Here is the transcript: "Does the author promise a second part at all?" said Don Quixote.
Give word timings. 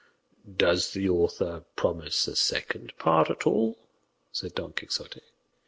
"Does 0.57 0.93
the 0.93 1.07
author 1.07 1.63
promise 1.75 2.27
a 2.27 2.35
second 2.35 2.91
part 2.97 3.29
at 3.29 3.45
all?" 3.45 3.77
said 4.31 4.55
Don 4.55 4.73
Quixote. 4.73 5.21